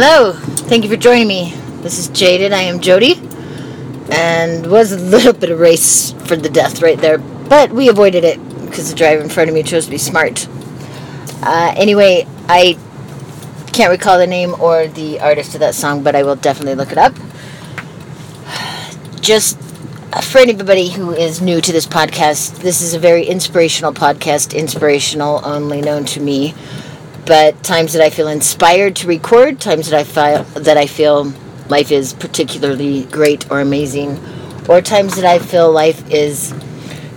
Hello, 0.00 0.32
thank 0.32 0.84
you 0.84 0.90
for 0.90 0.96
joining 0.96 1.26
me. 1.26 1.52
This 1.82 1.98
is 1.98 2.06
Jaded. 2.06 2.52
I 2.52 2.60
am 2.60 2.78
Jody, 2.78 3.20
and 4.12 4.70
was 4.70 4.92
a 4.92 4.96
little 4.96 5.32
bit 5.32 5.50
of 5.50 5.58
race 5.58 6.12
for 6.12 6.36
the 6.36 6.48
death 6.48 6.80
right 6.80 6.96
there, 7.00 7.18
but 7.18 7.72
we 7.72 7.88
avoided 7.88 8.22
it 8.22 8.38
because 8.64 8.88
the 8.88 8.94
driver 8.94 9.20
in 9.20 9.28
front 9.28 9.48
of 9.50 9.54
me 9.54 9.64
chose 9.64 9.86
to 9.86 9.90
be 9.90 9.98
smart. 9.98 10.46
Uh, 11.42 11.74
anyway, 11.76 12.28
I 12.48 12.78
can't 13.72 13.90
recall 13.90 14.18
the 14.18 14.26
name 14.28 14.54
or 14.60 14.86
the 14.86 15.18
artist 15.18 15.54
of 15.54 15.60
that 15.62 15.74
song, 15.74 16.04
but 16.04 16.14
I 16.14 16.22
will 16.22 16.36
definitely 16.36 16.76
look 16.76 16.92
it 16.92 16.98
up. 16.98 17.12
Just 19.20 19.60
for 20.22 20.38
anybody 20.38 20.90
who 20.90 21.10
is 21.10 21.42
new 21.42 21.60
to 21.60 21.72
this 21.72 21.88
podcast, 21.88 22.58
this 22.58 22.80
is 22.80 22.94
a 22.94 23.00
very 23.00 23.26
inspirational 23.26 23.92
podcast, 23.92 24.56
inspirational 24.56 25.40
only 25.42 25.80
known 25.80 26.04
to 26.04 26.20
me 26.20 26.54
but 27.26 27.62
times 27.62 27.92
that 27.92 28.02
I 28.02 28.10
feel 28.10 28.28
inspired 28.28 28.96
to 28.96 29.06
record, 29.06 29.60
times 29.60 29.90
that 29.90 29.98
I 29.98 30.04
feel 30.04 30.44
that 30.60 30.76
I 30.76 30.86
feel 30.86 31.32
life 31.68 31.90
is 31.92 32.12
particularly 32.12 33.04
great 33.04 33.50
or 33.50 33.60
amazing, 33.60 34.18
or 34.68 34.80
times 34.80 35.16
that 35.16 35.24
I 35.24 35.38
feel 35.38 35.70
life 35.70 36.10
is 36.10 36.54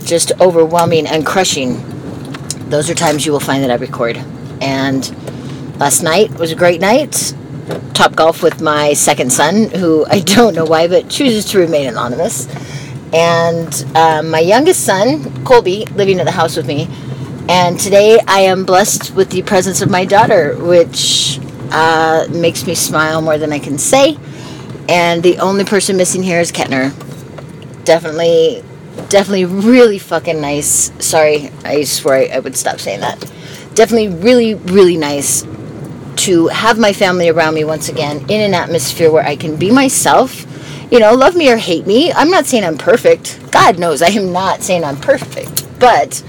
just 0.04 0.32
overwhelming 0.42 1.08
and 1.08 1.26
crushing. 1.26 1.82
Those 2.70 2.90
are 2.90 2.94
times 2.96 3.26
you 3.26 3.32
will 3.32 3.40
find 3.40 3.64
that 3.64 3.72
I 3.72 3.76
record. 3.76 4.18
And 4.62 5.10
last 5.80 6.04
night 6.04 6.32
was 6.36 6.52
a 6.52 6.56
great 6.56 6.82
night. 6.82 7.34
Top 7.94 8.16
golf 8.16 8.44
with 8.44 8.62
my 8.62 8.94
second 8.94 9.32
son, 9.32 9.70
who 9.70 10.06
I 10.08 10.20
don't 10.36 10.56
know 10.56 10.66
why, 10.66 10.88
but 10.88 11.10
chooses 11.10 11.46
to 11.52 11.60
remain 11.60 11.88
anonymous. 11.88 12.48
And 13.14 13.86
uh, 13.96 14.24
my 14.24 14.40
youngest 14.40 14.86
son, 14.86 15.44
Colby, 15.44 15.86
living 15.96 16.20
at 16.20 16.26
the 16.26 16.32
house 16.32 16.56
with 16.56 16.66
me, 16.66 16.88
and 17.50 17.80
today 17.80 18.20
I 18.28 18.42
am 18.42 18.66
blessed 18.66 19.16
with 19.16 19.30
the 19.30 19.42
presence 19.42 19.81
of 19.81 19.89
my 19.89 20.06
daughter, 20.06 20.56
which 20.58 21.39
uh, 21.72 22.28
makes 22.30 22.66
me 22.67 22.75
smile 22.75 23.22
more 23.22 23.38
than 23.38 23.52
I 23.52 23.59
can 23.59 23.78
say. 23.78 24.17
And 24.89 25.23
the 25.23 25.39
only 25.39 25.64
person 25.64 25.97
missing 25.97 26.23
here 26.23 26.39
is 26.39 26.52
Kettner. 26.52 26.94
Definitely, 27.86 28.64
definitely 29.09 29.45
really 29.45 30.00
fucking 30.00 30.42
nice. 30.42 30.92
Sorry, 31.03 31.50
I 31.64 31.84
swear 31.84 32.30
I, 32.31 32.36
I 32.36 32.39
would 32.39 32.56
stop 32.56 32.80
saying 32.80 33.00
that. 33.02 33.19
Definitely 33.73 34.09
really, 34.09 34.56
really 34.56 34.97
nice 34.97 35.45
to 36.17 36.47
have 36.50 36.78
my 36.78 36.94
family 36.94 37.30
around 37.30 37.56
me 37.56 37.64
once 37.64 37.89
again 37.89 38.17
in 38.30 38.41
an 38.41 38.53
atmosphere 38.53 39.12
where 39.12 39.25
I 39.25 39.35
can 39.35 39.56
be 39.56 39.72
myself. 39.72 40.46
You 40.91 41.00
know, 41.00 41.13
love 41.13 41.35
me 41.35 41.50
or 41.50 41.57
hate 41.57 41.88
me. 41.88 42.12
I'm 42.12 42.30
not 42.30 42.46
saying 42.46 42.66
I'm 42.66 42.78
perfect. 42.78 43.40
God 43.51 43.80
knows 43.80 44.01
I 44.01 44.09
am 44.09 44.34
not 44.34 44.62
saying 44.62 44.84
I'm 44.84 44.97
perfect. 44.97 45.66
But 45.80 46.22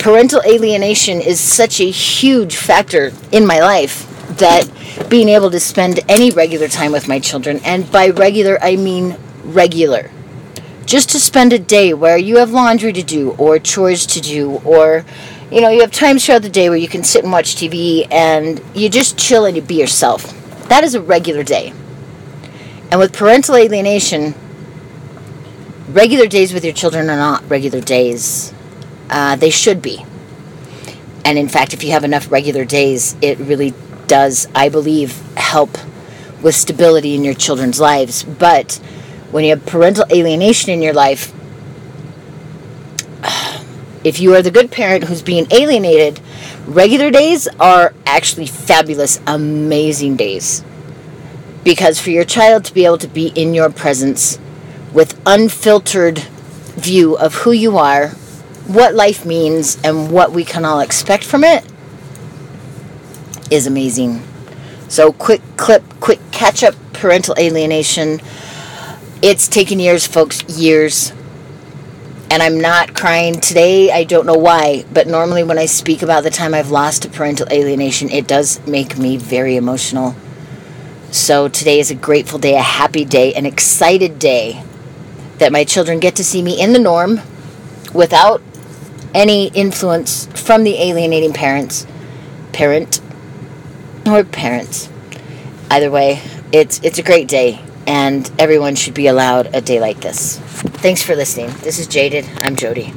parental 0.00 0.40
alienation 0.46 1.20
is 1.20 1.38
such 1.38 1.78
a 1.78 1.90
huge 1.90 2.56
factor 2.56 3.12
in 3.30 3.46
my 3.46 3.60
life 3.60 4.06
that 4.38 4.66
being 5.10 5.28
able 5.28 5.50
to 5.50 5.60
spend 5.60 6.00
any 6.08 6.30
regular 6.30 6.68
time 6.68 6.90
with 6.90 7.06
my 7.06 7.20
children, 7.20 7.60
and 7.64 7.92
by 7.92 8.08
regular, 8.08 8.58
I 8.62 8.76
mean 8.76 9.18
regular, 9.44 10.10
just 10.86 11.10
to 11.10 11.20
spend 11.20 11.52
a 11.52 11.58
day 11.58 11.92
where 11.92 12.16
you 12.16 12.38
have 12.38 12.50
laundry 12.50 12.94
to 12.94 13.02
do, 13.02 13.32
or 13.32 13.58
chores 13.58 14.06
to 14.06 14.20
do, 14.22 14.62
or 14.64 15.04
you 15.52 15.60
know, 15.60 15.68
you 15.68 15.82
have 15.82 15.92
times 15.92 16.24
throughout 16.24 16.42
the 16.42 16.48
day 16.48 16.70
where 16.70 16.78
you 16.78 16.88
can 16.88 17.04
sit 17.04 17.22
and 17.24 17.32
watch 17.32 17.56
TV 17.56 18.06
and 18.10 18.62
you 18.74 18.88
just 18.88 19.18
chill 19.18 19.44
and 19.44 19.54
you 19.54 19.62
be 19.62 19.74
yourself. 19.74 20.22
That 20.68 20.82
is 20.82 20.94
a 20.94 21.02
regular 21.02 21.42
day. 21.42 21.74
And 22.90 23.00
with 23.00 23.12
parental 23.12 23.56
alienation, 23.56 24.34
regular 25.88 26.26
days 26.26 26.54
with 26.54 26.64
your 26.64 26.72
children 26.72 27.10
are 27.10 27.16
not 27.16 27.50
regular 27.50 27.80
days 27.80 28.54
uh, 29.10 29.36
they 29.36 29.50
should 29.50 29.82
be. 29.82 30.04
And 31.24 31.36
in 31.36 31.48
fact, 31.48 31.74
if 31.74 31.84
you 31.84 31.90
have 31.92 32.04
enough 32.04 32.30
regular 32.30 32.64
days, 32.64 33.16
it 33.20 33.38
really 33.38 33.74
does, 34.06 34.48
I 34.54 34.68
believe, 34.68 35.20
help 35.36 35.76
with 36.42 36.54
stability 36.54 37.14
in 37.14 37.24
your 37.24 37.34
children's 37.34 37.78
lives. 37.78 38.22
But 38.22 38.80
when 39.30 39.44
you 39.44 39.50
have 39.50 39.66
parental 39.66 40.06
alienation 40.10 40.70
in 40.70 40.80
your 40.80 40.94
life, 40.94 41.32
if 44.04 44.20
you 44.20 44.34
are 44.34 44.42
the 44.42 44.50
good 44.50 44.70
parent 44.70 45.04
who's 45.04 45.22
being 45.22 45.46
alienated, 45.50 46.20
regular 46.66 47.10
days 47.10 47.46
are 47.58 47.94
actually 48.06 48.46
fabulous, 48.46 49.20
amazing 49.26 50.16
days. 50.16 50.64
Because 51.62 52.00
for 52.00 52.10
your 52.10 52.24
child 52.24 52.64
to 52.64 52.74
be 52.74 52.86
able 52.86 52.98
to 52.98 53.08
be 53.08 53.28
in 53.28 53.52
your 53.52 53.70
presence 53.70 54.38
with 54.94 55.20
unfiltered 55.26 56.20
view 56.76 57.16
of 57.18 57.34
who 57.34 57.52
you 57.52 57.76
are, 57.76 58.12
what 58.72 58.94
life 58.94 59.24
means 59.24 59.76
and 59.82 60.12
what 60.12 60.32
we 60.32 60.44
can 60.44 60.64
all 60.64 60.80
expect 60.80 61.24
from 61.24 61.42
it 61.42 61.64
is 63.50 63.66
amazing. 63.66 64.22
So, 64.88 65.12
quick 65.12 65.42
clip, 65.56 65.82
quick 66.00 66.20
catch 66.30 66.62
up 66.62 66.74
parental 66.92 67.34
alienation. 67.38 68.20
It's 69.22 69.48
taken 69.48 69.80
years, 69.80 70.06
folks, 70.06 70.42
years. 70.48 71.12
And 72.30 72.42
I'm 72.42 72.60
not 72.60 72.94
crying 72.94 73.40
today. 73.40 73.90
I 73.90 74.04
don't 74.04 74.24
know 74.24 74.38
why, 74.38 74.84
but 74.92 75.08
normally 75.08 75.42
when 75.42 75.58
I 75.58 75.66
speak 75.66 76.00
about 76.02 76.22
the 76.22 76.30
time 76.30 76.54
I've 76.54 76.70
lost 76.70 77.02
to 77.02 77.08
parental 77.08 77.48
alienation, 77.50 78.08
it 78.08 78.28
does 78.28 78.64
make 78.68 78.96
me 78.96 79.16
very 79.16 79.56
emotional. 79.56 80.14
So, 81.10 81.48
today 81.48 81.80
is 81.80 81.90
a 81.90 81.96
grateful 81.96 82.38
day, 82.38 82.54
a 82.54 82.62
happy 82.62 83.04
day, 83.04 83.34
an 83.34 83.46
excited 83.46 84.20
day 84.20 84.62
that 85.38 85.50
my 85.50 85.64
children 85.64 85.98
get 85.98 86.14
to 86.16 86.24
see 86.24 86.40
me 86.40 86.60
in 86.60 86.72
the 86.72 86.78
norm 86.78 87.20
without 87.92 88.42
any 89.14 89.48
influence 89.48 90.26
from 90.26 90.64
the 90.64 90.76
alienating 90.76 91.32
parents, 91.32 91.86
parent, 92.52 93.00
or 94.06 94.24
parents. 94.24 94.88
Either 95.70 95.90
way, 95.90 96.20
it's 96.52 96.80
it's 96.82 96.98
a 96.98 97.02
great 97.02 97.28
day, 97.28 97.60
and 97.86 98.30
everyone 98.38 98.74
should 98.74 98.94
be 98.94 99.06
allowed 99.06 99.54
a 99.54 99.60
day 99.60 99.80
like 99.80 100.00
this. 100.00 100.38
Thanks 100.38 101.02
for 101.02 101.14
listening. 101.14 101.50
This 101.62 101.78
is 101.78 101.86
Jaded. 101.86 102.28
I'm 102.40 102.56
Jody. 102.56 102.92